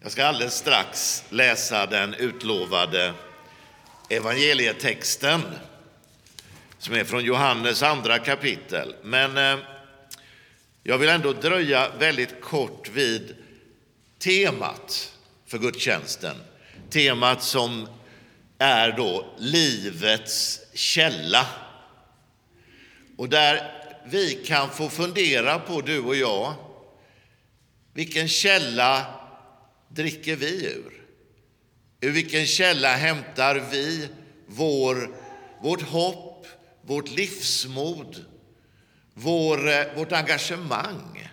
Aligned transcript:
Jag 0.00 0.12
ska 0.12 0.26
alldeles 0.26 0.54
strax 0.54 1.24
läsa 1.28 1.86
den 1.86 2.14
utlovade 2.14 3.14
evangelietexten 4.08 5.42
som 6.78 6.94
är 6.94 7.04
från 7.04 7.24
Johannes 7.24 7.82
andra 7.82 8.18
kapitel. 8.18 8.94
Men 9.02 9.36
eh, 9.36 9.64
jag 10.82 10.98
vill 10.98 11.08
ändå 11.08 11.32
dröja 11.32 11.90
väldigt 11.98 12.40
kort 12.40 12.90
vid 12.90 13.36
temat 14.18 15.12
för 15.46 15.58
gudstjänsten. 15.58 16.36
Temat 16.90 17.42
som 17.42 17.88
är 18.58 18.92
då 18.92 19.26
livets 19.38 20.60
källa. 20.74 21.46
Och 23.16 23.28
där 23.28 23.72
vi 24.06 24.34
kan 24.34 24.70
få 24.70 24.88
fundera 24.88 25.58
på, 25.58 25.80
du 25.80 26.00
och 26.00 26.16
jag, 26.16 26.54
vilken 27.92 28.28
källa 28.28 29.17
dricker 29.98 30.36
vi 30.36 30.66
ur? 30.66 30.92
Ur 32.00 32.10
vilken 32.10 32.46
källa 32.46 32.96
hämtar 32.96 33.64
vi 33.70 34.08
vår, 34.46 35.16
vårt 35.62 35.82
hopp, 35.82 36.46
vårt 36.82 37.10
livsmod, 37.10 38.24
vår, 39.14 39.68
eh, 39.68 39.84
vårt 39.96 40.12
engagemang? 40.12 41.30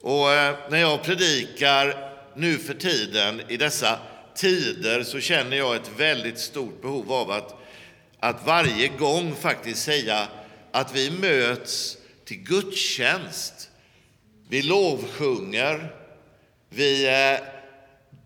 Och 0.00 0.32
eh, 0.32 0.56
när 0.70 0.78
jag 0.78 1.02
predikar 1.02 2.12
nu 2.36 2.58
för 2.58 2.74
tiden, 2.74 3.42
i 3.48 3.56
dessa 3.56 3.98
tider, 4.34 5.02
så 5.02 5.20
känner 5.20 5.56
jag 5.56 5.76
ett 5.76 5.90
väldigt 5.96 6.38
stort 6.38 6.82
behov 6.82 7.12
av 7.12 7.30
att, 7.30 7.54
att 8.20 8.46
varje 8.46 8.88
gång 8.88 9.34
faktiskt 9.34 9.82
säga 9.82 10.28
att 10.72 10.96
vi 10.96 11.10
möts 11.10 11.96
till 12.24 12.38
gudstjänst. 12.38 13.70
Vi 14.48 14.62
lovsjunger, 14.62 15.97
vi 16.68 17.06
eh, 17.06 17.40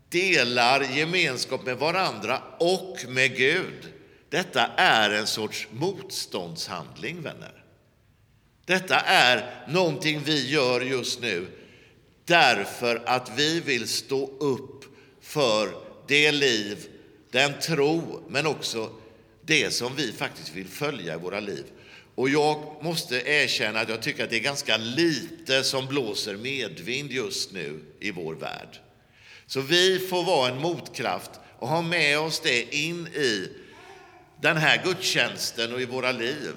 delar 0.09 0.81
gemenskap 0.81 1.67
med 1.67 1.79
varandra 1.79 2.43
och 2.59 2.97
med 3.09 3.37
Gud. 3.37 3.93
Detta 4.29 4.67
är 4.77 5.11
en 5.11 5.27
sorts 5.27 5.69
motståndshandling, 5.71 7.23
vänner. 7.23 7.65
Detta 8.65 9.01
är 9.01 9.65
någonting 9.69 10.21
vi 10.25 10.51
gör 10.51 10.81
just 10.81 11.21
nu 11.21 11.47
därför 12.25 13.03
att 13.07 13.31
vi 13.37 13.61
vill 13.61 13.89
stå 13.89 14.31
upp 14.39 14.85
för 15.21 15.75
det 16.07 16.33
liv, 16.33 16.89
den 17.31 17.61
tro, 17.61 18.23
men 18.29 18.47
också 18.47 18.91
det 19.43 19.71
som 19.71 19.97
vi 19.97 20.13
faktiskt 20.13 20.55
vill 20.55 20.69
följa 20.69 21.15
i 21.15 21.19
våra 21.19 21.41
liv. 21.41 21.65
Och 22.15 22.29
jag 22.29 22.77
måste 22.83 23.17
erkänna 23.17 23.81
att 23.81 23.89
jag 23.89 24.03
tycker 24.03 24.25
att 24.25 24.31
det 24.31 24.37
är 24.37 24.41
ganska 24.41 24.77
lite 24.77 25.65
som 25.65 25.87
blåser 25.87 26.37
medvind 26.37 27.13
just 27.13 27.53
nu 27.53 27.81
i 28.01 28.11
vår 28.11 28.35
värld. 28.35 28.79
Så 29.47 29.61
vi 29.61 29.99
får 29.99 30.25
vara 30.25 30.49
en 30.49 30.59
motkraft 30.59 31.31
och 31.59 31.69
ha 31.69 31.83
med 31.83 32.19
oss 32.19 32.41
det 32.41 32.75
in 32.75 33.07
i 33.07 33.49
den 34.41 34.57
här 34.57 34.83
gudstjänsten 34.85 35.73
och 35.73 35.81
i 35.81 35.85
våra 35.85 36.13
liv. 36.13 36.55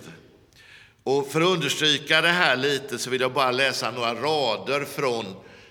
Och 1.03 1.31
för 1.31 1.41
att 1.41 1.47
understryka 1.47 2.21
det 2.21 2.27
här 2.27 2.55
lite 2.55 2.97
så 2.97 3.09
vill 3.09 3.21
jag 3.21 3.33
bara 3.33 3.51
läsa 3.51 3.91
några 3.91 4.15
rader 4.15 4.85
från 4.85 5.25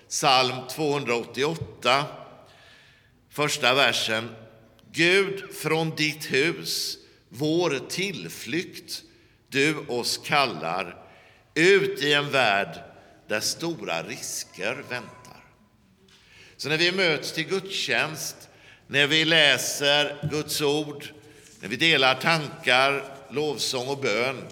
psalm 0.09 0.55
288, 0.71 2.05
första 3.31 3.75
versen. 3.75 4.29
Gud, 4.93 5.55
från 5.55 5.97
ditt 5.97 6.33
hus, 6.33 6.99
vår 7.29 7.81
tillflykt, 7.89 9.04
du 9.55 9.79
oss 9.89 10.19
kallar 10.19 10.97
ut 11.55 12.03
i 12.03 12.13
en 12.13 12.31
värld 12.31 12.81
där 13.29 13.41
stora 13.41 14.03
risker 14.03 14.85
väntar. 14.89 15.45
Så 16.57 16.69
när 16.69 16.79
vi 16.79 16.93
möts 16.93 17.33
till 17.33 17.49
gudstjänst, 17.49 18.49
när 18.87 19.07
vi 19.07 19.25
läser 19.25 20.29
Guds 20.31 20.61
ord, 20.61 21.05
när 21.61 21.69
vi 21.69 21.77
delar 21.77 22.15
tankar, 22.15 23.17
lovsång 23.31 23.89
och 23.89 23.99
bön, 23.99 24.43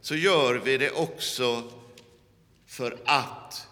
så 0.00 0.14
gör 0.14 0.54
vi 0.54 0.78
det 0.78 0.90
också 0.90 1.72
för 2.66 2.96
att 3.04 3.68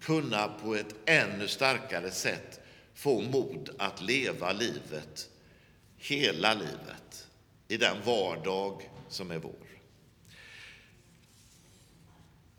kunna 0.00 0.48
på 0.48 0.74
ett 0.74 0.94
ännu 1.06 1.48
starkare 1.48 2.10
sätt 2.10 2.60
få 2.94 3.20
mod 3.20 3.70
att 3.78 4.02
leva 4.02 4.52
livet, 4.52 5.28
hela 5.98 6.54
livet, 6.54 7.28
i 7.68 7.76
den 7.76 7.96
vardag 8.04 8.90
som 9.08 9.30
är 9.30 9.38
vår. 9.38 9.71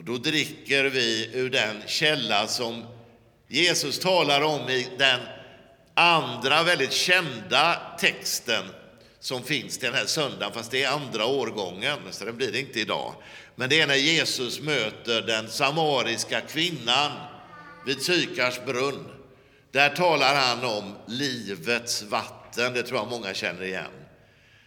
Och 0.03 0.09
då 0.09 0.17
dricker 0.17 0.83
vi 0.85 1.29
ur 1.33 1.49
den 1.49 1.83
källa 1.87 2.47
som 2.47 2.85
Jesus 3.47 3.99
talar 3.99 4.41
om 4.41 4.69
i 4.69 4.87
den 4.97 5.19
andra 5.93 6.63
väldigt 6.63 6.93
kända 6.93 7.81
texten 7.99 8.63
som 9.19 9.43
finns 9.43 9.77
till 9.77 9.89
den 9.89 9.97
här 9.97 10.05
söndagen, 10.05 10.53
fast 10.53 10.71
det 10.71 10.83
är 10.83 10.91
andra 10.91 11.25
årgången, 11.25 11.97
så 12.11 12.25
det 12.25 12.33
blir 12.33 12.51
det 12.51 12.59
inte 12.59 12.79
idag. 12.79 13.13
Men 13.55 13.69
det 13.69 13.81
är 13.81 13.87
när 13.87 13.95
Jesus 13.95 14.59
möter 14.59 15.21
den 15.21 15.49
samariska 15.49 16.41
kvinnan 16.41 17.11
vid 17.85 18.01
Sykars 18.01 18.65
brunn. 18.65 19.07
Där 19.71 19.89
talar 19.89 20.35
han 20.35 20.63
om 20.63 20.95
livets 21.07 22.03
vatten, 22.03 22.73
det 22.73 22.83
tror 22.83 22.99
jag 22.99 23.09
många 23.09 23.33
känner 23.33 23.63
igen. 23.63 23.91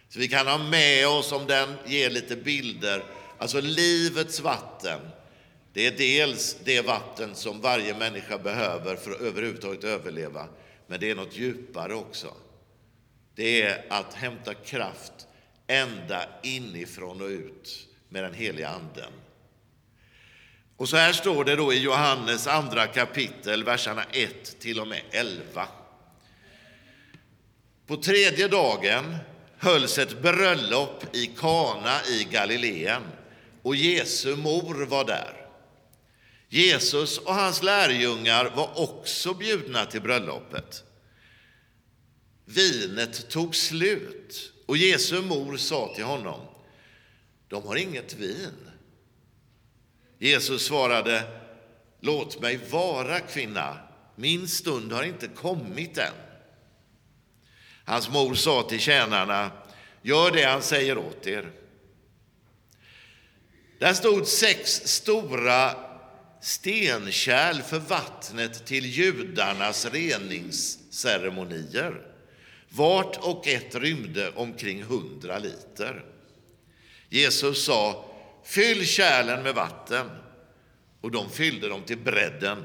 Så 0.09 0.19
vi 0.19 0.27
kan 0.27 0.47
ha 0.47 0.57
med 0.57 1.07
oss, 1.07 1.31
om 1.31 1.47
den 1.47 1.75
ger 1.85 2.09
lite 2.09 2.35
bilder, 2.35 3.03
alltså 3.37 3.61
livets 3.61 4.39
vatten. 4.39 4.99
Det 5.77 5.87
är 5.87 5.91
dels 5.91 6.57
det 6.63 6.81
vatten 6.81 7.35
som 7.35 7.61
varje 7.61 7.97
människa 7.97 8.37
behöver 8.37 8.95
för 8.95 9.11
att 9.11 9.21
överhuvudtaget 9.21 9.83
överleva, 9.83 10.47
men 10.87 10.99
det 10.99 11.11
är 11.11 11.15
något 11.15 11.37
djupare 11.37 11.93
också. 11.93 12.33
Det 13.35 13.61
är 13.61 13.85
att 13.89 14.13
hämta 14.13 14.53
kraft 14.53 15.27
ända 15.67 16.23
inifrån 16.43 17.21
och 17.21 17.27
ut 17.27 17.87
med 18.09 18.23
den 18.23 18.33
heliga 18.33 18.69
Anden. 18.69 19.11
Och 20.77 20.89
så 20.89 20.97
här 20.97 21.13
står 21.13 21.45
det 21.45 21.55
då 21.55 21.73
i 21.73 21.79
Johannes 21.79 22.47
andra 22.47 22.87
kapitel, 22.87 23.63
verserna 23.63 24.03
1 24.11 24.59
till 24.59 24.79
och 24.79 24.87
med 24.87 25.01
11. 25.11 25.67
På 27.87 27.97
tredje 27.97 28.47
dagen 28.47 29.17
hölls 29.57 29.97
ett 29.97 30.21
bröllop 30.21 31.15
i 31.15 31.25
Kana 31.25 32.01
i 32.09 32.27
Galileen 32.31 33.03
och 33.61 33.75
Jesu 33.75 34.35
mor 34.35 34.85
var 34.85 35.05
där. 35.05 35.36
Jesus 36.49 37.17
och 37.17 37.33
hans 37.33 37.63
lärjungar 37.63 38.51
var 38.55 38.79
också 38.79 39.33
bjudna 39.33 39.85
till 39.85 40.01
bröllopet. 40.01 40.83
Vinet 42.45 43.29
tog 43.29 43.55
slut 43.55 44.53
och 44.65 44.77
Jesu 44.77 45.21
mor 45.21 45.57
sa 45.57 45.95
till 45.95 46.03
honom, 46.03 46.39
de 47.47 47.63
har 47.63 47.75
inget 47.75 48.13
vin. 48.13 48.71
Jesus 50.19 50.65
svarade, 50.65 51.23
låt 51.99 52.41
mig 52.41 52.59
vara 52.69 53.19
kvinna, 53.19 53.77
min 54.15 54.47
stund 54.47 54.91
har 54.91 55.03
inte 55.03 55.27
kommit 55.27 55.97
än. 55.97 56.13
Hans 57.85 58.09
mor 58.09 58.35
sa 58.35 58.63
till 58.63 58.79
tjänarna, 58.79 59.51
gör 60.01 60.31
det 60.31 60.43
han 60.43 60.61
säger 60.61 60.97
åt 60.97 61.27
er. 61.27 61.51
Där 63.79 63.93
stod 63.93 64.27
sex 64.27 64.71
stora 64.85 65.86
stenkärl 66.41 67.61
för 67.61 67.79
vattnet 67.79 68.65
till 68.65 68.85
judarnas 68.85 69.85
reningsceremonier. 69.85 72.01
Vart 72.69 73.17
och 73.17 73.47
ett 73.47 73.75
rymde 73.75 74.31
omkring 74.31 74.83
hundra 74.83 75.39
liter. 75.39 76.05
Jesus 77.09 77.65
sa, 77.65 78.05
fyll 78.43 78.85
kärlen 78.85 79.43
med 79.43 79.55
vatten. 79.55 80.09
Och 81.01 81.11
de 81.11 81.29
fyllde 81.29 81.69
dem 81.69 81.83
till 81.83 81.97
bredden. 81.97 82.63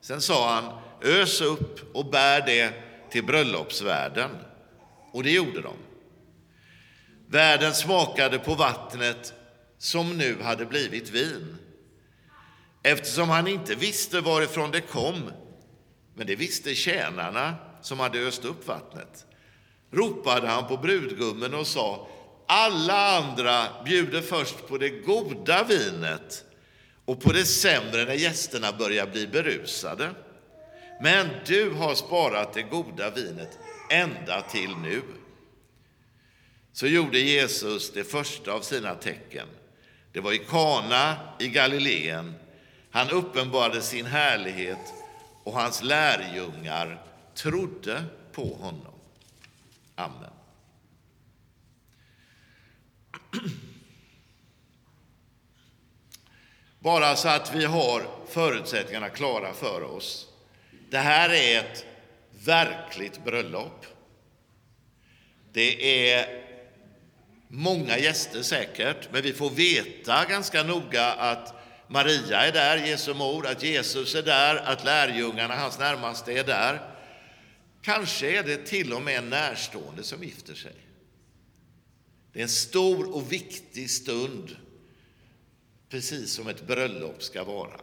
Sen 0.00 0.20
sa 0.20 0.54
han, 0.54 0.78
ös 1.02 1.40
upp 1.40 1.96
och 1.96 2.10
bär 2.10 2.46
det 2.46 2.72
till 3.10 3.24
bröllopsvärden. 3.24 4.30
Och 5.12 5.22
det 5.22 5.30
gjorde 5.30 5.62
de. 5.62 5.74
Värden 7.26 7.74
smakade 7.74 8.38
på 8.38 8.54
vattnet 8.54 9.32
som 9.78 10.18
nu 10.18 10.36
hade 10.42 10.66
blivit 10.66 11.10
vin 11.10 11.58
eftersom 12.92 13.28
han 13.28 13.46
inte 13.46 13.74
visste 13.74 14.20
varifrån 14.20 14.70
det 14.70 14.80
kom, 14.80 15.30
men 16.14 16.26
det 16.26 16.36
visste 16.36 16.74
tjänarna 16.74 17.54
som 17.82 18.00
hade 18.00 18.18
öst 18.18 18.44
upp 18.44 18.68
vattnet, 18.68 19.26
ropade 19.90 20.48
han 20.48 20.68
på 20.68 20.76
brudgummen 20.76 21.54
och 21.54 21.66
sa 21.66 22.08
alla 22.46 23.18
andra 23.18 23.64
bjuder 23.84 24.20
först 24.20 24.68
på 24.68 24.78
det 24.78 24.88
goda 24.88 25.64
vinet 25.64 26.44
och 27.04 27.20
på 27.20 27.32
det 27.32 27.44
sämre 27.44 28.04
när 28.04 28.14
gästerna 28.14 28.72
börjar 28.72 29.06
bli 29.06 29.26
berusade. 29.26 30.10
Men 31.00 31.28
du 31.46 31.70
har 31.70 31.94
sparat 31.94 32.52
det 32.52 32.62
goda 32.62 33.10
vinet 33.10 33.58
ända 33.90 34.42
till 34.42 34.76
nu. 34.76 35.02
Så 36.72 36.86
gjorde 36.86 37.18
Jesus 37.18 37.92
det 37.92 38.04
första 38.04 38.52
av 38.52 38.60
sina 38.60 38.94
tecken. 38.94 39.46
Det 40.12 40.20
var 40.20 40.32
i 40.32 40.38
Kana 40.38 41.16
i 41.38 41.48
Galileen 41.48 42.34
han 42.90 43.10
uppenbarade 43.10 43.82
sin 43.82 44.06
härlighet 44.06 44.94
och 45.44 45.52
hans 45.52 45.82
lärjungar 45.82 47.02
trodde 47.34 48.04
på 48.32 48.54
honom. 48.54 48.94
Amen. 49.94 50.30
Bara 56.78 57.16
så 57.16 57.28
att 57.28 57.54
vi 57.54 57.64
har 57.64 58.02
förutsättningarna 58.28 59.08
klara 59.08 59.52
för 59.52 59.82
oss. 59.82 60.28
Det 60.90 60.98
här 60.98 61.30
är 61.30 61.58
ett 61.58 61.86
verkligt 62.44 63.24
bröllop. 63.24 63.86
Det 65.52 66.10
är 66.10 66.44
många 67.48 67.98
gäster 67.98 68.42
säkert, 68.42 69.08
men 69.12 69.22
vi 69.22 69.32
får 69.32 69.50
veta 69.50 70.24
ganska 70.24 70.62
noga 70.62 71.12
att 71.12 71.57
Maria 71.88 72.46
är 72.46 72.52
där, 72.52 72.76
Jesu 72.76 73.14
mor, 73.14 73.46
att 73.46 73.62
Jesus 73.62 74.14
är 74.14 74.22
där, 74.22 74.56
att 74.56 74.84
lärjungarna, 74.84 75.56
hans 75.56 75.78
närmaste, 75.78 76.32
är 76.32 76.44
där. 76.44 76.94
Kanske 77.82 78.38
är 78.38 78.42
det 78.42 78.66
till 78.66 78.92
och 78.92 79.02
med 79.02 79.18
en 79.18 79.30
närstående 79.30 80.02
som 80.02 80.24
gifter 80.24 80.54
sig. 80.54 80.76
Det 82.32 82.38
är 82.38 82.42
en 82.42 82.48
stor 82.48 83.14
och 83.14 83.32
viktig 83.32 83.90
stund, 83.90 84.56
precis 85.88 86.32
som 86.32 86.48
ett 86.48 86.66
bröllop 86.66 87.22
ska 87.22 87.44
vara. 87.44 87.80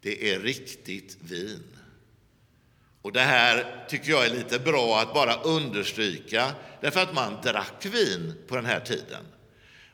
Det 0.00 0.32
är 0.32 0.40
riktigt 0.40 1.16
vin. 1.20 1.76
Och 3.02 3.12
det 3.12 3.20
här 3.20 3.86
tycker 3.88 4.10
jag 4.10 4.26
är 4.26 4.34
lite 4.34 4.58
bra 4.58 5.00
att 5.00 5.14
bara 5.14 5.34
understryka, 5.34 6.54
därför 6.80 7.00
att 7.00 7.14
man 7.14 7.42
drack 7.42 7.86
vin 7.86 8.34
på 8.48 8.56
den 8.56 8.66
här 8.66 8.80
tiden. 8.80 9.24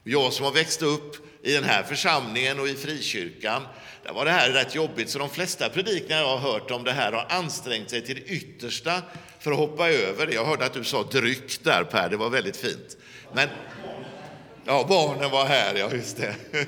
Jag 0.09 0.33
som 0.33 0.45
har 0.45 0.53
växt 0.53 0.83
upp 0.83 1.17
i 1.43 1.53
den 1.53 1.65
här 1.65 1.83
församlingen 1.83 2.61
och 2.61 2.69
i 2.69 2.75
frikyrkan, 2.75 3.63
där 4.05 4.13
var 4.13 4.25
det 4.25 4.31
här 4.31 4.51
rätt 4.51 4.75
jobbigt, 4.75 5.11
så 5.11 5.19
de 5.19 5.31
flesta 5.31 5.69
predikningar 5.69 6.21
jag 6.21 6.39
har 6.39 6.53
hört 6.53 6.71
om 6.71 6.85
det 6.85 6.93
här 6.93 7.13
har 7.13 7.27
ansträngt 7.29 7.91
sig 7.91 8.03
till 8.03 8.15
det 8.15 8.23
yttersta 8.23 9.03
för 9.41 9.53
att 9.53 9.59
hoppa 9.59 9.91
över 9.91 10.27
det. 10.27 10.35
Jag 10.35 10.45
hörde 10.45 10.65
att 10.65 10.73
du 10.73 10.85
sa 10.85 11.03
dryck 11.03 11.65
där 11.65 11.85
Per, 11.85 12.09
det 12.09 12.17
var 12.17 12.31
väldigt 12.31 12.57
fint. 12.57 12.97
Men, 13.35 13.49
ja, 14.65 14.87
barnen 14.89 15.31
var 15.31 15.47
här, 15.47 15.75
ja 15.75 15.93
just 15.93 16.17
det. 16.17 16.35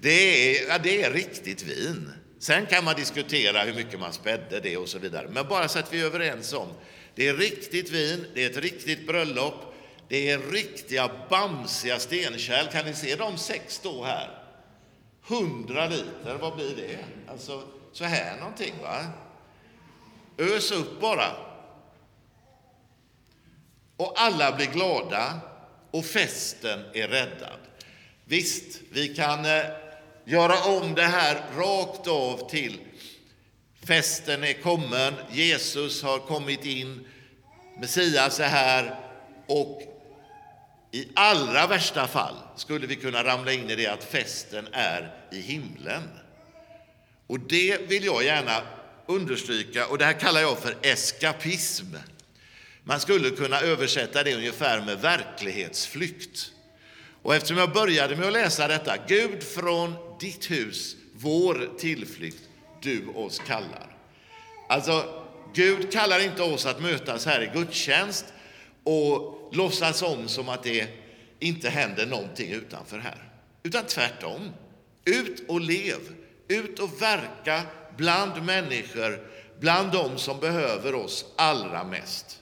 Det 0.00 0.10
är, 0.10 0.68
ja, 0.68 0.78
det 0.78 1.02
är 1.02 1.12
riktigt 1.12 1.62
vin. 1.62 2.12
Sen 2.38 2.66
kan 2.66 2.84
man 2.84 2.96
diskutera 2.96 3.62
hur 3.62 3.74
mycket 3.74 4.00
man 4.00 4.12
spädde 4.12 4.60
det 4.60 4.76
och 4.76 4.88
så 4.88 4.98
vidare. 4.98 5.28
Men 5.30 5.48
bara 5.48 5.68
så 5.68 5.78
att 5.78 5.92
vi 5.92 6.00
är 6.00 6.04
överens 6.04 6.52
om, 6.52 6.68
det 7.14 7.28
är 7.28 7.34
riktigt 7.34 7.90
vin, 7.90 8.26
det 8.34 8.44
är 8.44 8.50
ett 8.50 8.56
riktigt 8.56 9.06
bröllop, 9.06 9.74
det 10.08 10.30
är 10.30 10.38
riktiga 10.38 11.10
bamsiga 11.30 11.98
stenkärl. 11.98 12.66
Kan 12.66 12.84
ni 12.84 12.94
se 12.94 13.16
de 13.16 13.38
sex 13.38 13.74
stå 13.74 14.04
här? 14.04 14.30
Hundra 15.22 15.86
liter, 15.86 16.38
vad 16.40 16.56
blir 16.56 16.76
det? 16.76 16.98
Alltså 17.30 17.62
så 17.92 18.04
här 18.04 18.36
någonting 18.36 18.74
va? 18.82 19.04
Ös 20.38 20.72
upp 20.72 21.00
bara. 21.00 21.32
Och 23.96 24.12
alla 24.16 24.56
blir 24.56 24.66
glada 24.66 25.40
och 25.90 26.04
festen 26.04 26.84
är 26.94 27.08
räddad. 27.08 27.58
Visst, 28.24 28.80
vi 28.90 29.14
kan 29.14 29.44
eh, 29.44 29.64
göra 30.24 30.64
om 30.64 30.94
det 30.94 31.02
här 31.02 31.42
rakt 31.56 32.06
av 32.06 32.50
till 32.50 32.78
festen 33.88 34.44
är 34.44 34.52
kommen, 34.52 35.14
Jesus 35.30 36.02
har 36.02 36.18
kommit 36.18 36.64
in, 36.64 37.08
Messias 37.80 38.40
är 38.40 38.48
här 38.48 38.94
och 39.46 39.82
i 40.92 41.08
allra 41.14 41.66
värsta 41.66 42.06
fall 42.06 42.34
skulle 42.56 42.86
vi 42.86 42.96
kunna 42.96 43.24
ramla 43.24 43.52
in 43.52 43.70
i 43.70 43.76
det 43.76 43.86
att 43.86 44.04
festen 44.04 44.68
är 44.72 45.14
i 45.32 45.40
himlen. 45.40 46.02
Och 47.26 47.40
det 47.40 47.88
vill 47.88 48.04
jag 48.04 48.24
gärna 48.24 48.62
understryka, 49.06 49.86
och 49.86 49.98
det 49.98 50.04
här 50.04 50.12
kallar 50.12 50.40
jag 50.40 50.58
för 50.58 50.76
eskapism. 50.82 51.96
Man 52.84 53.00
skulle 53.00 53.30
kunna 53.30 53.60
översätta 53.60 54.22
det 54.22 54.34
ungefär 54.34 54.80
med 54.80 55.00
verklighetsflykt. 55.00 56.52
Och 57.22 57.34
eftersom 57.34 57.58
jag 57.58 57.72
började 57.72 58.16
med 58.16 58.26
att 58.26 58.32
läsa 58.32 58.68
detta, 58.68 58.96
Gud 59.06 59.42
från 59.42 59.94
ditt 60.20 60.50
hus, 60.50 60.96
vår 61.14 61.70
tillflykt, 61.78 62.42
du 62.82 63.08
oss 63.14 63.38
kallar. 63.38 63.96
Alltså, 64.68 65.24
Gud 65.54 65.92
kallar 65.92 66.20
inte 66.20 66.42
oss 66.42 66.66
att 66.66 66.80
mötas 66.80 67.26
här 67.26 67.42
i 67.42 67.58
gudstjänst 67.58 68.24
och 68.84 69.37
låtsas 69.52 70.02
om 70.02 70.28
som 70.28 70.48
att 70.48 70.62
det 70.62 70.88
inte 71.38 71.70
händer 71.70 72.06
någonting 72.06 72.52
utanför 72.52 72.98
här. 72.98 73.32
Utan 73.62 73.84
tvärtom. 73.84 74.50
Ut 75.04 75.48
och 75.48 75.60
lev, 75.60 75.98
ut 76.48 76.78
och 76.78 77.02
verka 77.02 77.62
bland 77.96 78.42
människor, 78.42 79.28
bland 79.60 79.92
dem 79.92 80.18
som 80.18 80.40
behöver 80.40 80.94
oss 80.94 81.24
allra 81.36 81.84
mest. 81.84 82.38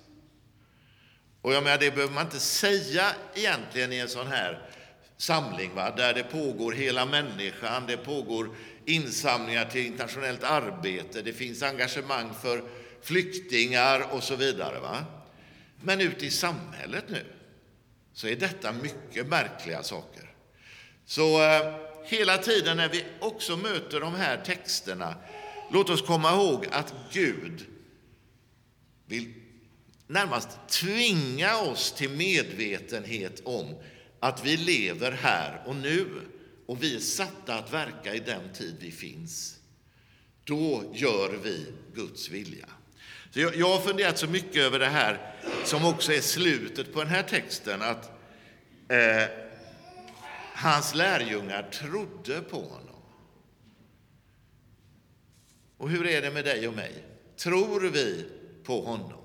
Och 1.43 1.55
jag 1.55 1.65
menar, 1.65 1.79
det 1.79 1.91
behöver 1.91 2.15
man 2.15 2.25
inte 2.25 2.39
säga 2.39 3.07
egentligen 3.35 3.93
i 3.93 3.99
en 3.99 4.09
sån 4.09 4.27
här 4.27 4.71
samling, 5.17 5.75
va? 5.75 5.91
där 5.97 6.15
det 6.15 6.23
pågår 6.23 6.73
hela 6.73 7.07
människan, 7.07 7.87
det 7.87 7.97
pågår 7.97 8.51
insamlingar 8.85 9.65
till 9.65 9.87
internationellt 9.87 10.45
arbete, 10.45 11.23
det 11.23 11.33
finns 11.33 11.63
engagemang 11.63 12.35
för 12.43 12.63
flyktingar 13.03 14.07
och 14.11 14.23
så 14.23 14.37
vidare. 14.37 14.81
Va? 14.81 15.05
Men 15.81 16.01
ute 16.01 16.27
i 16.27 16.31
samhället 16.31 17.05
nu 17.09 17.25
så 18.13 18.29
är 18.29 18.37
detta 18.37 18.73
mycket 18.73 19.27
märkliga 19.27 19.83
saker. 19.83 20.31
Så 21.07 21.43
eh, 21.43 21.75
hela 22.05 22.39
tiden 22.39 22.77
när 22.77 22.89
vi 22.89 23.05
också 23.21 23.57
möter 23.57 24.01
de 24.01 24.15
här 24.15 24.45
texterna, 24.45 25.15
låt 25.73 25.91
oss 25.91 26.03
komma 26.03 26.33
ihåg 26.33 26.67
att 26.71 26.95
Gud 27.13 27.67
vill 29.07 29.35
närmast 30.07 30.49
tvinga 30.69 31.59
oss 31.59 31.93
till 31.93 32.11
medvetenhet 32.11 33.43
om 33.45 33.75
att 34.21 34.45
vi 34.45 34.57
lever 34.57 35.13
här 35.13 35.63
och 35.67 35.77
nu 35.77 36.07
och 36.67 36.83
vi 36.83 36.97
är 36.97 37.01
satta 37.01 37.55
att 37.55 37.73
verka 37.73 38.15
i 38.15 38.19
den 38.19 38.53
tid 38.53 38.77
vi 38.81 38.91
finns. 38.91 39.59
Då 40.45 40.93
gör 40.95 41.39
vi 41.43 41.67
Guds 41.95 42.31
vilja. 42.31 42.67
Så 43.37 43.43
jag, 43.43 43.57
jag 43.57 43.69
har 43.69 43.81
funderat 43.81 44.19
så 44.19 44.27
mycket 44.27 44.57
över 44.57 44.79
det 44.79 44.87
här 44.87 45.35
som 45.65 45.85
också 45.85 46.13
är 46.13 46.21
slutet 46.21 46.93
på 46.93 46.99
den 46.99 47.09
här 47.09 47.23
texten, 47.23 47.83
att 47.83 48.11
eh, 48.89 49.29
hans 50.55 50.95
lärjungar 50.95 51.63
trodde 51.63 52.41
på 52.41 52.57
honom. 52.57 53.03
Och 55.77 55.91
hur 55.91 56.07
är 56.07 56.23
det 56.23 56.31
med 56.31 56.45
dig 56.45 56.69
och 56.69 56.75
mig? 56.75 56.93
Tror 57.37 57.81
vi 57.81 58.25
på 58.65 58.81
honom? 58.81 59.21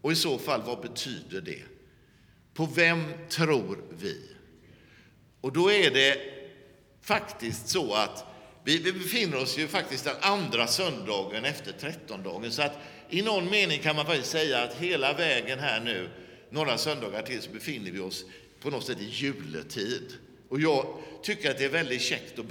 Och 0.00 0.12
i 0.12 0.16
så 0.16 0.38
fall, 0.38 0.62
vad 0.62 0.80
betyder 0.80 1.40
det? 1.40 1.62
På 2.54 2.66
vem 2.66 3.04
tror 3.28 3.84
vi? 3.90 4.30
Och 5.40 5.52
då 5.52 5.72
är 5.72 5.90
det 5.90 6.18
faktiskt 7.00 7.68
så 7.68 7.94
att 7.94 8.24
vi, 8.64 8.78
vi 8.78 8.92
befinner 8.92 9.42
oss 9.42 9.58
ju 9.58 9.68
faktiskt 9.68 10.04
den 10.04 10.16
andra 10.20 10.66
söndagen 10.66 11.44
efter 11.44 11.72
trettondagen. 11.72 12.52
Så 12.52 12.62
att 12.62 12.78
i 13.14 13.22
någon 13.22 13.50
mening 13.50 13.80
kan 13.80 13.96
man 13.96 14.06
faktiskt 14.06 14.30
säga 14.30 14.62
att 14.62 14.74
hela 14.74 15.12
vägen 15.12 15.58
här 15.58 15.80
nu, 15.80 16.10
några 16.50 16.78
söndagar 16.78 17.22
till, 17.22 17.42
så 17.42 17.50
befinner 17.50 17.90
vi 17.90 18.00
oss 18.00 18.24
på 18.60 18.70
något 18.70 18.86
sätt 18.86 19.00
i 19.00 19.04
juletid. 19.04 20.12
Och 20.48 20.60
jag 20.60 20.86
tycker 21.22 21.50
att 21.50 21.58
det 21.58 21.64
är 21.64 21.68
väldigt 21.68 22.02
käckt 22.02 22.38
att 22.38 22.44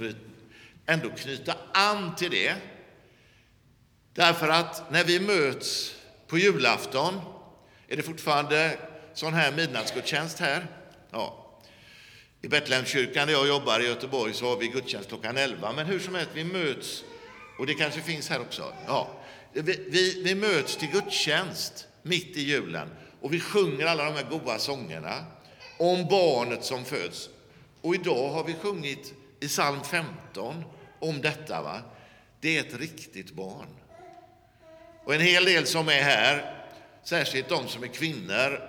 ändå 0.86 1.10
knyta 1.10 1.54
an 1.72 2.16
till 2.16 2.30
det. 2.30 2.54
Därför 4.14 4.48
att 4.48 4.92
när 4.92 5.04
vi 5.04 5.20
möts 5.20 5.94
på 6.26 6.38
julafton, 6.38 7.20
är 7.88 7.96
det 7.96 8.02
fortfarande 8.02 8.78
sån 9.14 9.34
här 9.34 9.52
midnattsgudstjänst 9.52 10.38
här? 10.38 10.66
Ja. 11.10 11.60
I 12.42 12.48
Betlehemskyrkan 12.48 13.26
där 13.26 13.34
jag 13.34 13.48
jobbar 13.48 13.80
i 13.80 13.86
Göteborg 13.86 14.32
så 14.32 14.48
har 14.48 14.56
vi 14.56 14.68
gudstjänst 14.68 15.08
klockan 15.08 15.36
11. 15.36 15.72
Men 15.72 15.86
hur 15.86 15.98
som 15.98 16.14
helst, 16.14 16.30
vi 16.34 16.44
möts, 16.44 17.04
och 17.58 17.66
det 17.66 17.74
kanske 17.74 18.00
finns 18.00 18.28
här 18.28 18.40
också. 18.40 18.72
Ja. 18.86 19.23
Vi, 19.54 19.86
vi, 19.88 20.22
vi 20.22 20.34
möts 20.34 20.76
till 20.76 20.90
gudstjänst 20.90 21.88
mitt 22.02 22.36
i 22.36 22.42
julen 22.42 22.88
och 23.20 23.32
vi 23.32 23.40
sjunger 23.40 23.86
alla 23.86 24.04
de 24.04 24.14
här 24.14 24.30
goda 24.30 24.58
sångerna 24.58 25.24
om 25.78 26.06
barnet 26.06 26.64
som 26.64 26.84
föds. 26.84 27.28
Och 27.80 27.94
idag 27.94 28.28
har 28.28 28.44
vi 28.44 28.54
sjungit 28.54 29.14
i 29.40 29.48
psalm 29.48 29.80
15 29.84 30.64
om 30.98 31.20
detta. 31.20 31.62
Va? 31.62 31.80
Det 32.40 32.58
är 32.58 32.60
ett 32.60 32.74
riktigt 32.80 33.30
barn. 33.30 33.66
Och 35.04 35.14
en 35.14 35.20
hel 35.20 35.44
del 35.44 35.66
som 35.66 35.88
är 35.88 36.02
här, 36.02 36.64
särskilt 37.04 37.48
de 37.48 37.68
som 37.68 37.82
är 37.82 37.88
kvinnor 37.88 38.60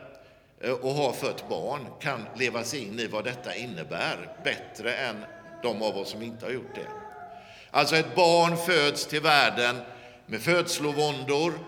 eh, 0.62 0.72
och 0.72 0.94
har 0.94 1.13
fött 1.13 1.50
barn, 1.50 1.88
kan 2.01 2.25
leva 2.36 2.63
sig 2.63 2.80
in 2.80 3.00
i 3.00 3.08
vad 3.08 3.24
detta 3.24 3.56
innebär 3.56 4.38
bättre 4.44 4.96
än 4.96 5.25
de 5.63 5.82
av 5.82 5.98
oss 5.98 6.10
som 6.10 6.22
inte 6.22 6.46
har 6.46 6.51
gjort 6.51 6.75
det. 6.75 6.88
Alltså 7.72 7.96
ett 7.96 8.15
barn 8.15 8.58
föds 8.58 9.06
till 9.06 9.22
världen 9.22 9.82
med 10.25 10.41
födslovåndor 10.41 11.60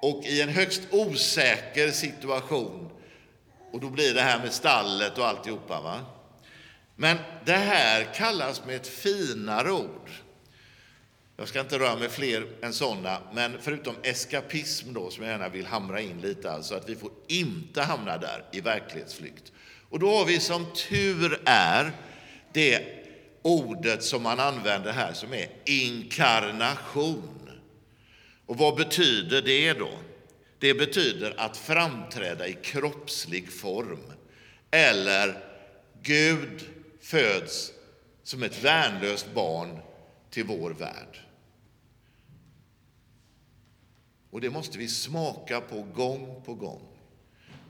och 0.00 0.24
i 0.24 0.42
en 0.42 0.48
högst 0.48 0.82
osäker 0.90 1.90
situation. 1.90 2.90
Och 3.72 3.80
då 3.80 3.90
blir 3.90 4.14
det 4.14 4.20
här 4.20 4.38
med 4.38 4.52
stallet 4.52 5.18
och 5.18 5.26
alltihopa. 5.26 5.80
Va? 5.80 6.00
Men 6.96 7.16
det 7.44 7.56
här 7.56 8.14
kallas 8.14 8.64
med 8.66 8.76
ett 8.76 8.86
finare 8.86 9.72
ord. 9.72 10.10
Jag 11.36 11.48
ska 11.48 11.60
inte 11.60 11.78
röra 11.78 11.96
mig 11.96 12.08
fler 12.08 12.46
än 12.62 12.72
sådana, 12.72 13.20
men 13.32 13.58
förutom 13.60 13.94
eskapism 14.02 14.92
då, 14.92 15.10
som 15.10 15.24
jag 15.24 15.32
gärna 15.32 15.48
vill 15.48 15.66
hamra 15.66 16.00
in 16.00 16.20
lite, 16.20 16.50
alltså 16.50 16.74
att 16.74 16.88
vi 16.88 16.96
får 16.96 17.10
inte 17.28 17.82
hamna 17.82 18.18
där 18.18 18.44
i 18.52 18.60
verklighetsflykt. 18.60 19.52
Och 19.90 19.98
då 19.98 20.16
har 20.16 20.24
vi 20.24 20.40
som 20.40 20.66
tur 20.88 21.40
är 21.44 21.92
det 22.52 22.84
ordet 23.42 24.04
som 24.04 24.22
man 24.22 24.40
använder 24.40 24.92
här 24.92 25.12
som 25.12 25.34
är 25.34 25.48
inkarnation. 25.64 27.43
Och 28.46 28.56
vad 28.56 28.76
betyder 28.76 29.42
det 29.42 29.72
då? 29.72 29.90
Det 30.58 30.74
betyder 30.74 31.40
att 31.40 31.56
framträda 31.56 32.48
i 32.48 32.52
kroppslig 32.62 33.52
form. 33.52 34.12
Eller 34.70 35.44
Gud 36.02 36.68
föds 37.00 37.72
som 38.22 38.42
ett 38.42 38.64
värnlöst 38.64 39.34
barn 39.34 39.78
till 40.30 40.44
vår 40.44 40.70
värld. 40.70 41.20
Och 44.30 44.40
det 44.40 44.50
måste 44.50 44.78
vi 44.78 44.88
smaka 44.88 45.60
på 45.60 45.82
gång 45.82 46.42
på 46.44 46.54
gång. 46.54 46.88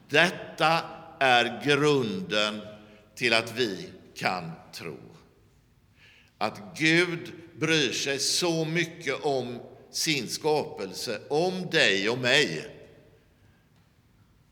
Detta 0.09 0.81
är 1.21 1.65
grunden 1.65 2.61
till 3.15 3.35
att 3.35 3.53
vi 3.57 3.89
kan 4.15 4.51
tro. 4.73 4.99
Att 6.39 6.61
Gud 6.79 7.33
bryr 7.55 7.93
sig 7.93 8.19
så 8.19 8.65
mycket 8.65 9.25
om 9.25 9.61
sin 9.97 10.29
skapelse, 10.29 11.21
om 11.29 11.71
dig 11.71 12.09
och 12.09 12.19
mig, 12.19 12.67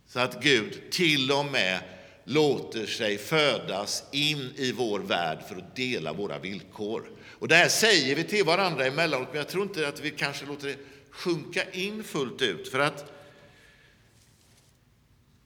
så 0.06 0.20
att 0.20 0.42
Gud 0.42 0.90
till 0.90 1.32
och 1.32 1.44
med 1.44 1.80
låter 2.24 2.86
sig 2.86 3.18
födas 3.18 4.04
in 4.10 4.52
i 4.56 4.72
vår 4.72 5.00
värld 5.00 5.38
för 5.48 5.56
att 5.56 5.76
dela 5.76 6.12
våra 6.12 6.38
villkor. 6.38 7.10
Och 7.38 7.48
det 7.48 7.54
här 7.54 7.68
säger 7.68 8.16
vi 8.16 8.24
till 8.24 8.44
varandra 8.44 8.86
emellanåt, 8.86 9.28
men 9.28 9.36
jag 9.36 9.48
tror 9.48 9.62
inte 9.62 9.88
att 9.88 10.00
vi 10.00 10.10
kanske 10.10 10.46
låter 10.46 10.68
det 10.68 10.76
sjunka 11.10 11.70
in 11.72 12.04
fullt 12.04 12.42
ut. 12.42 12.68
För 12.68 12.78
att 12.78 13.12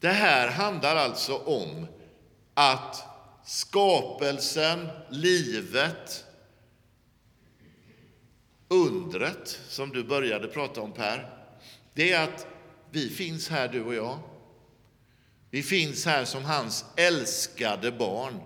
det 0.00 0.09
här 0.09 0.49
handlar 0.49 0.97
alltså 0.97 1.37
om 1.37 1.87
att 2.55 3.05
skapelsen, 3.47 4.88
livet, 5.11 6.25
undret 8.68 9.61
som 9.68 9.90
du 9.90 10.04
började 10.04 10.49
prata 10.49 10.80
om 10.80 10.92
Per, 10.92 11.30
det 11.94 12.12
är 12.12 12.25
att 12.25 12.46
vi 12.90 13.08
finns 13.08 13.49
här 13.49 13.68
du 13.68 13.82
och 13.82 13.94
jag. 13.94 14.18
Vi 15.50 15.62
finns 15.62 16.06
här 16.06 16.25
som 16.25 16.44
hans 16.44 16.85
älskade 16.96 17.92
barn 17.92 18.40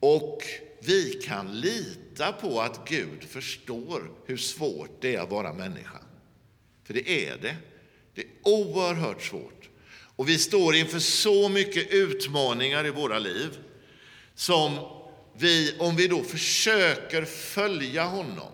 och 0.00 0.42
vi 0.80 1.12
kan 1.12 1.60
lita 1.60 2.32
på 2.32 2.60
att 2.60 2.88
Gud 2.88 3.24
förstår 3.24 4.10
hur 4.26 4.36
svårt 4.36 4.90
det 5.00 5.14
är 5.14 5.20
att 5.20 5.30
vara 5.30 5.52
människa. 5.52 5.98
För 6.84 6.94
det 6.94 7.28
är 7.28 7.36
det. 7.36 7.56
Det 8.14 8.22
är 8.22 8.28
oerhört 8.42 9.22
svårt. 9.22 9.68
Och 10.16 10.28
vi 10.28 10.38
står 10.38 10.74
inför 10.74 10.98
så 10.98 11.48
mycket 11.48 11.90
utmaningar 11.90 12.86
i 12.86 12.90
våra 12.90 13.18
liv 13.18 13.58
som 14.34 14.78
vi, 15.36 15.76
om 15.78 15.96
vi 15.96 16.08
då 16.08 16.22
försöker 16.22 17.24
följa 17.24 18.04
honom, 18.04 18.52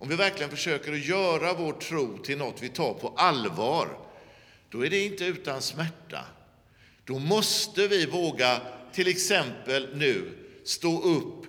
om 0.00 0.08
vi 0.08 0.16
verkligen 0.16 0.50
försöker 0.50 0.92
att 0.92 1.06
göra 1.06 1.54
vår 1.54 1.72
tro 1.72 2.18
till 2.18 2.38
något 2.38 2.62
vi 2.62 2.68
tar 2.68 2.94
på 2.94 3.08
allvar, 3.16 3.98
då 4.68 4.86
är 4.86 4.90
det 4.90 5.04
inte 5.04 5.24
utan 5.24 5.62
smärta. 5.62 6.24
Då 7.04 7.18
måste 7.18 7.88
vi 7.88 8.06
våga, 8.06 8.60
till 8.92 9.08
exempel 9.08 9.96
nu, 9.96 10.30
stå 10.64 11.02
upp 11.02 11.44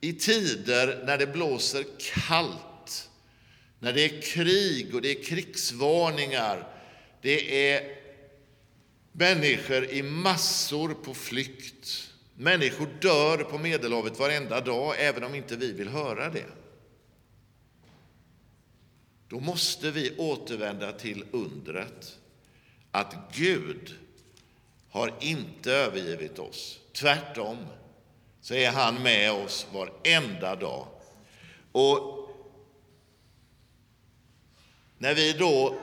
i 0.00 0.12
tider 0.12 1.02
när 1.06 1.18
det 1.18 1.26
blåser 1.26 1.84
kallt, 1.98 3.08
när 3.78 3.92
det 3.92 4.04
är 4.04 4.22
krig 4.22 4.94
och 4.94 5.02
det 5.02 5.10
är 5.10 5.22
krigsvarningar, 5.22 6.68
det 7.22 7.70
är 7.72 7.96
människor 9.12 9.84
i 9.84 10.02
massor 10.02 10.94
på 10.94 11.14
flykt. 11.14 12.10
Människor 12.36 12.88
dör 13.00 13.38
på 13.38 13.58
Medelhavet 13.58 14.18
varenda 14.18 14.60
dag, 14.60 14.94
även 14.98 15.24
om 15.24 15.34
inte 15.34 15.56
vi 15.56 15.72
vill 15.72 15.88
höra 15.88 16.30
det. 16.30 16.57
Då 19.28 19.40
måste 19.40 19.90
vi 19.90 20.16
återvända 20.16 20.92
till 20.92 21.24
undret 21.30 22.18
att 22.90 23.14
Gud 23.34 23.94
har 24.90 25.14
inte 25.20 25.72
övergivit 25.72 26.38
oss. 26.38 26.78
Tvärtom 26.92 27.58
så 28.40 28.54
är 28.54 28.70
han 28.70 29.02
med 29.02 29.32
oss 29.32 29.66
varenda 29.72 30.56
dag. 30.56 30.86
Och 31.72 32.28
när 34.98 35.14
vi 35.14 35.32
då 35.32 35.78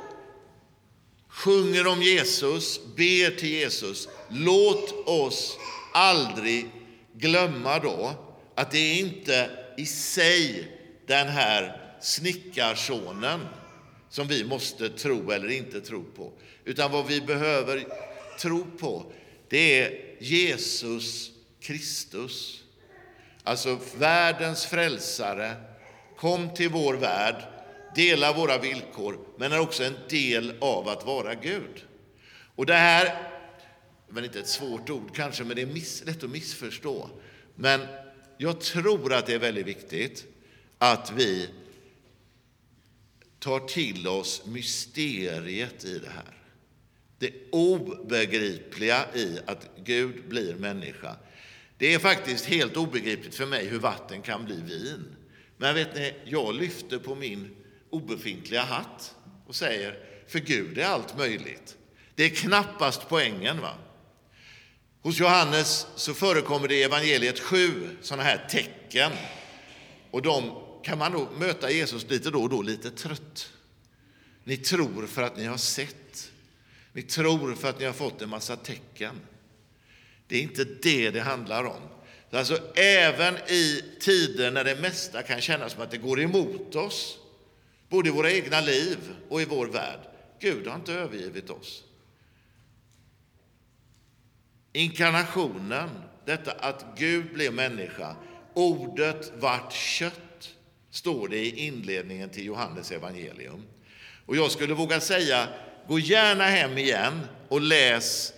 sjunger 1.27 1.87
om 1.87 2.01
Jesus, 2.01 2.79
ber 2.95 3.37
till 3.37 3.49
Jesus, 3.49 4.09
låt 4.29 5.07
oss 5.07 5.57
aldrig 5.93 6.69
glömma 7.13 7.79
då 7.79 8.13
att 8.55 8.71
det 8.71 8.77
är 8.77 8.99
inte 8.99 9.49
i 9.77 9.85
sig 9.85 10.71
den 11.05 11.27
här 11.27 11.84
snickarsonen 12.01 13.39
som 14.09 14.27
vi 14.27 14.43
måste 14.43 14.89
tro 14.89 15.31
eller 15.31 15.49
inte 15.49 15.81
tro 15.81 16.03
på, 16.03 16.31
utan 16.65 16.91
vad 16.91 17.07
vi 17.07 17.21
behöver 17.21 17.83
tro 18.39 18.65
på, 18.79 19.11
det 19.49 19.81
är 19.81 20.15
Jesus 20.19 21.31
Kristus. 21.59 22.63
Alltså 23.43 23.79
världens 23.97 24.65
frälsare, 24.65 25.55
kom 26.17 26.53
till 26.53 26.69
vår 26.69 26.93
värld, 26.93 27.35
dela 27.95 28.33
våra 28.33 28.57
villkor, 28.57 29.19
men 29.37 29.51
är 29.51 29.59
också 29.59 29.83
en 29.83 29.95
del 30.09 30.53
av 30.61 30.87
att 30.87 31.05
vara 31.05 31.35
Gud. 31.35 31.83
Och 32.55 32.65
det 32.65 32.73
här, 32.73 33.31
men 34.09 34.23
inte 34.23 34.39
ett 34.39 34.47
svårt 34.47 34.89
ord 34.89 35.15
kanske, 35.15 35.43
men 35.43 35.55
det 35.55 35.61
är 35.61 35.65
miss, 35.65 36.03
lätt 36.05 36.23
att 36.23 36.29
missförstå. 36.29 37.09
Men 37.55 37.81
jag 38.37 38.61
tror 38.61 39.13
att 39.13 39.25
det 39.25 39.33
är 39.33 39.39
väldigt 39.39 39.67
viktigt 39.67 40.25
att 40.77 41.11
vi 41.15 41.49
tar 43.45 43.59
till 43.59 44.07
oss 44.07 44.41
mysteriet 44.45 45.85
i 45.85 45.99
det 45.99 46.09
här. 46.09 46.37
Det 47.19 47.31
obegripliga 47.51 49.05
i 49.15 49.39
att 49.45 49.69
Gud 49.77 50.29
blir 50.29 50.55
människa. 50.55 51.15
Det 51.77 51.93
är 51.93 51.99
faktiskt 51.99 52.45
helt 52.45 52.77
obegripligt 52.77 53.35
för 53.35 53.45
mig 53.45 53.65
hur 53.65 53.79
vatten 53.79 54.21
kan 54.21 54.45
bli 54.45 54.61
vin. 54.61 55.15
Men 55.57 55.75
vet 55.75 55.95
ni, 55.95 56.13
jag 56.25 56.55
lyfter 56.55 56.99
på 56.99 57.15
min 57.15 57.55
obefintliga 57.89 58.61
hatt 58.61 59.15
och 59.47 59.55
säger, 59.55 59.99
för 60.27 60.39
Gud 60.39 60.77
är 60.77 60.85
allt 60.85 61.17
möjligt. 61.17 61.77
Det 62.15 62.23
är 62.23 62.29
knappast 62.29 63.09
poängen. 63.09 63.61
va? 63.61 63.73
Hos 65.01 65.19
Johannes 65.19 65.87
så 65.95 66.13
förekommer 66.13 66.67
det 66.67 66.75
i 66.75 66.83
evangeliet 66.83 67.39
sju 67.39 67.97
sådana 68.01 68.23
här 68.23 68.47
tecken. 68.49 69.11
Och 70.11 70.21
de 70.21 70.64
kan 70.85 70.97
man 70.97 71.11
då 71.11 71.29
möta 71.37 71.71
Jesus 71.71 72.09
lite 72.09 72.31
då 72.31 72.41
och 72.41 72.49
då 72.49 72.61
lite 72.61 72.91
trött. 72.91 73.53
Ni 74.43 74.57
tror 74.57 75.07
för 75.07 75.21
att 75.21 75.37
ni 75.37 75.45
har 75.45 75.57
sett. 75.57 76.31
Ni 76.93 77.01
tror 77.01 77.55
för 77.55 77.69
att 77.69 77.79
ni 77.79 77.85
har 77.85 77.93
fått 77.93 78.21
en 78.21 78.29
massa 78.29 78.55
tecken. 78.55 79.21
Det 80.27 80.37
är 80.37 80.41
inte 80.41 80.63
det 80.63 81.11
det 81.11 81.21
handlar 81.21 81.63
om. 81.63 81.81
Alltså, 82.31 82.73
även 82.75 83.35
i 83.47 83.83
tider 83.99 84.51
när 84.51 84.63
det 84.63 84.75
mesta 84.75 85.23
kan 85.23 85.41
kännas 85.41 85.73
som 85.73 85.81
att 85.81 85.91
det 85.91 85.97
går 85.97 86.21
emot 86.21 86.75
oss, 86.75 87.17
både 87.89 88.09
i 88.09 88.11
våra 88.11 88.31
egna 88.31 88.61
liv 88.61 88.97
och 89.29 89.41
i 89.41 89.45
vår 89.45 89.67
värld, 89.67 89.99
Gud 90.39 90.67
har 90.67 90.75
inte 90.75 90.93
övergivit 90.93 91.49
oss. 91.49 91.83
Inkarnationen, 94.73 95.89
detta 96.25 96.51
att 96.51 96.85
Gud 96.97 97.33
blev 97.33 97.53
människa, 97.53 98.15
ordet 98.53 99.33
vart 99.37 99.73
kött, 99.73 100.21
står 100.95 101.27
det 101.27 101.37
i 101.37 101.65
inledningen 101.65 102.29
till 102.29 102.45
Johannes 102.45 102.91
evangelium. 102.91 103.65
Och 104.25 104.35
jag 104.35 104.51
skulle 104.51 104.73
våga 104.73 104.99
säga, 104.99 105.47
gå 105.87 105.99
gärna 105.99 106.43
hem 106.43 106.77
igen 106.77 107.27
och 107.47 107.61
läs 107.61 108.33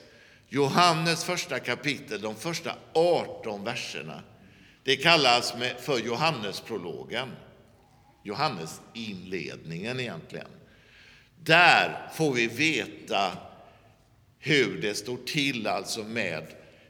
Johannes 0.49 1.23
första 1.23 1.59
kapitel, 1.59 2.21
de 2.21 2.35
första 2.35 2.75
18 2.93 3.63
verserna. 3.63 4.23
Det 4.83 4.95
kallas 4.95 5.53
för 5.79 5.99
Johannesprologen, 5.99 7.31
Johannes 8.23 8.81
inledningen 8.93 9.99
egentligen. 9.99 10.47
Där 11.43 12.09
får 12.13 12.33
vi 12.33 12.47
veta 12.47 13.31
hur 14.39 14.81
det 14.81 14.95
står 14.95 15.17
till 15.17 15.67
alltså 15.67 16.03
med 16.03 16.43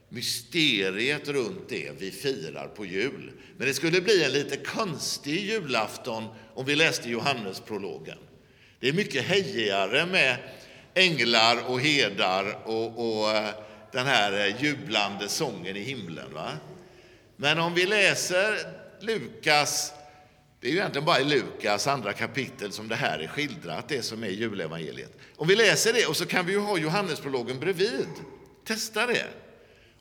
mysteriet 0.10 1.28
runt 1.28 1.70
det 1.70 1.92
vi 1.98 2.12
firar 2.12 2.68
på 2.68 2.86
jul. 2.86 3.32
Men 3.58 3.68
det 3.68 3.74
skulle 3.74 4.02
bli 4.02 4.24
en 4.24 4.32
lite 4.32 4.58
konstig 4.58 5.40
julafton 5.40 6.28
om 6.54 6.66
vi 6.66 6.76
läste 6.76 7.10
Johannesprologen. 7.10 8.18
Det 8.80 8.88
är 8.88 8.94
mycket 8.94 9.26
hejigare 9.26 10.06
med 10.06 10.38
änglar 10.94 11.58
och 11.68 11.82
herdar 11.82 12.58
och, 12.66 13.20
och, 13.20 13.32
eh, 13.32 13.50
den 13.92 14.06
här 14.06 14.48
eh, 14.48 14.64
jublande 14.64 15.30
sången 15.30 15.78
i 15.78 15.82
himlen. 15.82 16.34
Va? 16.34 16.52
Men 17.36 17.60
om 17.60 17.74
vi 17.74 17.86
läser 17.86 18.58
Lukas, 19.00 19.94
det 20.60 20.68
är 20.68 20.72
ju 20.72 20.78
egentligen 20.78 21.06
bara 21.06 21.20
i 21.20 21.24
Lukas 21.24 21.88
andra 21.88 22.14
kapitel 22.14 22.72
som 22.72 22.88
det 22.88 22.96
här 22.96 23.20
är 23.20 23.28
skildrat, 23.28 23.88
det 23.88 24.02
som 24.02 24.24
är 24.24 24.28
julevangeliet. 24.28 25.18
Om 25.36 25.48
vi 25.48 25.56
läser 25.56 25.94
det 25.94 26.06
och 26.06 26.18
så 26.18 26.26
kan 26.26 26.46
vi 26.46 26.52
ju 26.52 26.60
ha 26.60 26.78
Johannesprologen 26.78 27.60
bredvid. 27.60 28.08
Testa 28.66 29.08
det. 29.08 29.28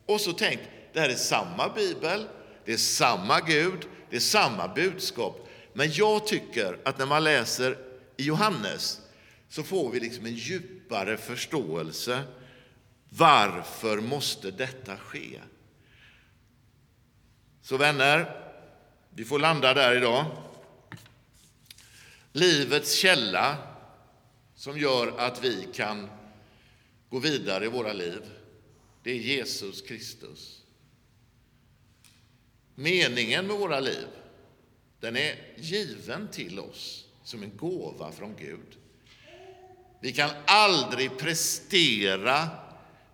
Och 0.06 0.20
så 0.20 0.32
tänk, 0.32 0.60
det 0.92 1.00
här 1.00 1.08
är 1.08 1.14
samma 1.14 1.68
bibel, 1.68 2.26
det 2.64 2.72
är 2.72 2.76
samma 2.76 3.40
Gud, 3.40 3.86
det 4.10 4.16
är 4.16 4.20
samma 4.20 4.68
budskap. 4.68 5.48
Men 5.72 5.92
jag 5.92 6.26
tycker 6.26 6.78
att 6.84 6.98
när 6.98 7.06
man 7.06 7.24
läser 7.24 7.78
i 8.16 8.24
Johannes 8.24 9.00
så 9.48 9.62
får 9.62 9.90
vi 9.90 10.00
liksom 10.00 10.26
en 10.26 10.34
djupare 10.34 11.16
förståelse. 11.16 12.22
Varför 13.08 14.00
måste 14.00 14.50
detta 14.50 14.96
ske? 14.96 15.40
Så 17.62 17.76
vänner, 17.76 18.42
vi 19.10 19.24
får 19.24 19.38
landa 19.38 19.74
där 19.74 19.96
idag. 19.96 20.24
Livets 22.32 22.94
källa 22.94 23.56
som 24.54 24.78
gör 24.78 25.18
att 25.18 25.44
vi 25.44 25.68
kan 25.74 26.10
gå 27.10 27.18
vidare 27.18 27.64
i 27.64 27.68
våra 27.68 27.92
liv, 27.92 28.22
det 29.06 29.12
är 29.12 29.16
Jesus 29.16 29.82
Kristus. 29.82 30.62
Meningen 32.74 33.46
med 33.46 33.56
våra 33.56 33.80
liv, 33.80 34.06
den 35.00 35.16
är 35.16 35.54
given 35.56 36.28
till 36.28 36.58
oss 36.58 37.06
som 37.24 37.42
en 37.42 37.56
gåva 37.56 38.12
från 38.12 38.36
Gud. 38.36 38.78
Vi 40.00 40.12
kan 40.12 40.30
aldrig 40.46 41.18
prestera 41.18 42.48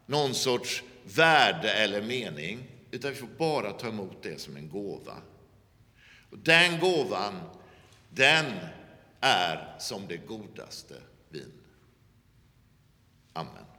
någon 0.07 0.35
sorts 0.35 0.83
värde 1.05 1.73
eller 1.73 2.03
mening, 2.03 2.69
utan 2.91 3.11
vi 3.11 3.17
får 3.17 3.27
bara 3.39 3.73
ta 3.73 3.89
emot 3.89 4.23
det 4.23 4.41
som 4.41 4.57
en 4.57 4.69
gåva. 4.69 5.17
Och 6.31 6.39
den 6.39 6.81
gåvan, 6.81 7.41
den 8.11 8.53
är 9.21 9.79
som 9.79 10.07
det 10.07 10.17
godaste 10.17 10.95
vin. 11.29 11.53
Amen. 13.33 13.72